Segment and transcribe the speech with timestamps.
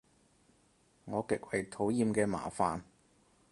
[1.05, 2.81] 我極為討厭嘅麻煩